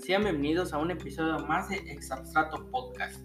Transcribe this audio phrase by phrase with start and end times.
[0.00, 3.18] sean bienvenidos a un episodio más de Exabstrato Podcast.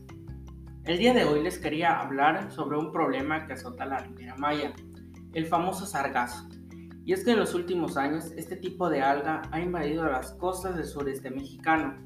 [0.85, 4.71] El día de hoy les quería hablar sobre un problema que azota la Riviera Maya,
[5.33, 6.47] el famoso sargazo.
[7.03, 10.77] Y es que en los últimos años este tipo de alga ha invadido las costas
[10.77, 11.97] del sureste mexicano.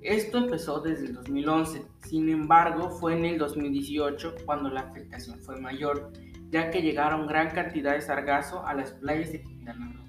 [0.00, 5.60] Esto empezó desde el 2011, sin embargo fue en el 2018 cuando la afectación fue
[5.60, 6.12] mayor,
[6.50, 10.07] ya que llegaron gran cantidad de sargazo a las playas de Quintana Roo.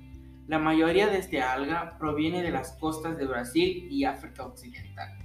[0.49, 5.15] La mayoría de este alga proviene de las costas de Brasil y África Occidental.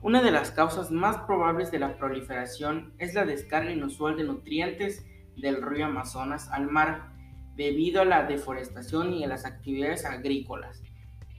[0.00, 5.06] Una de las causas más probables de la proliferación es la descarga inusual de nutrientes
[5.36, 7.12] del río Amazonas al mar
[7.54, 10.82] debido a la deforestación y a las actividades agrícolas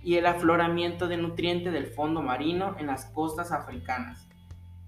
[0.02, 4.26] y el afloramiento de nutrientes del fondo marino en las costas africanas.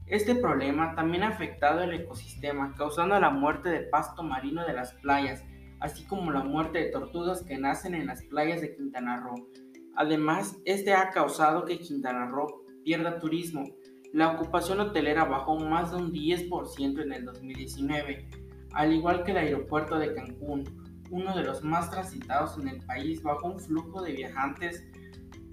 [0.07, 4.93] Este problema también ha afectado el ecosistema, causando la muerte del pasto marino de las
[4.93, 5.43] playas,
[5.79, 9.49] así como la muerte de tortugas que nacen en las playas de Quintana Roo.
[9.95, 13.63] Además, este ha causado que Quintana Roo pierda turismo.
[14.13, 18.29] La ocupación hotelera bajó más de un 10% en el 2019,
[18.73, 20.63] al igual que el aeropuerto de Cancún,
[21.12, 24.85] uno de los más transitados en el país, bajo un flujo de viajantes,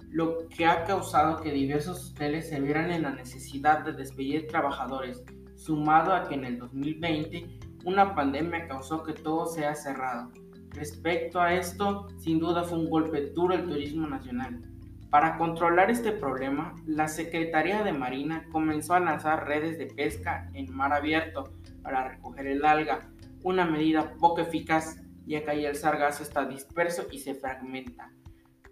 [0.09, 5.23] lo que ha causado que diversos hoteles se vieran en la necesidad de despedir trabajadores,
[5.55, 10.31] sumado a que en el 2020 una pandemia causó que todo sea cerrado.
[10.69, 14.61] Respecto a esto, sin duda fue un golpe duro al turismo nacional.
[15.09, 20.73] Para controlar este problema, la Secretaría de Marina comenzó a lanzar redes de pesca en
[20.73, 23.01] mar abierto para recoger el alga,
[23.43, 28.11] una medida poco eficaz ya que el sargazo está disperso y se fragmenta.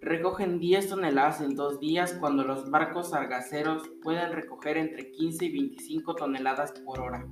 [0.00, 5.52] Recogen 10 toneladas en dos días cuando los barcos sargaceros pueden recoger entre 15 y
[5.52, 7.24] 25 toneladas por hora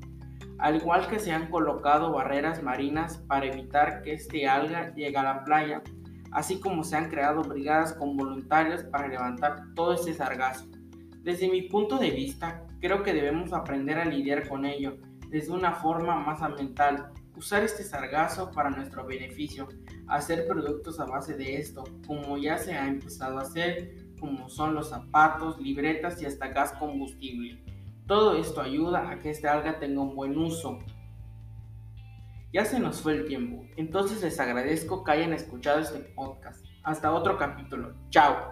[0.61, 5.23] al igual que se han colocado barreras marinas para evitar que este alga llegue a
[5.23, 5.83] la playa,
[6.33, 10.67] así como se han creado brigadas con voluntarios para levantar todo ese sargazo.
[11.23, 15.73] Desde mi punto de vista, creo que debemos aprender a lidiar con ello desde una
[15.73, 19.69] forma más ambiental, usar este sargazo para nuestro beneficio,
[20.09, 24.75] hacer productos a base de esto, como ya se ha empezado a hacer, como son
[24.75, 27.63] los zapatos, libretas y hasta gas combustible.
[28.11, 30.81] Todo esto ayuda a que esta alga tenga un buen uso.
[32.53, 36.67] Ya se nos fue el tiempo, entonces les agradezco que hayan escuchado este podcast.
[36.83, 37.95] Hasta otro capítulo.
[38.11, 38.50] Chao.